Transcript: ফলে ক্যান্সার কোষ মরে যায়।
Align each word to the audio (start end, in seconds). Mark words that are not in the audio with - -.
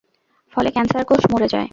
ফলে 0.53 0.69
ক্যান্সার 0.71 1.03
কোষ 1.05 1.23
মরে 1.31 1.47
যায়। 1.53 1.67